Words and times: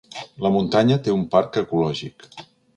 La 0.45 0.51
muntanya 0.55 0.97
té 1.09 1.15
un 1.19 1.23
parc 1.37 1.61
ecològic. 1.63 2.29